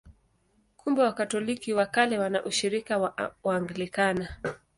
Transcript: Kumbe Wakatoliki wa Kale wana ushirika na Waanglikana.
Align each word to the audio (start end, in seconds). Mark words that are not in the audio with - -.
Kumbe 0.77 1.01
Wakatoliki 1.03 1.73
wa 1.73 1.85
Kale 1.85 2.19
wana 2.19 2.43
ushirika 2.43 2.97
na 2.99 3.31
Waanglikana. 3.43 4.29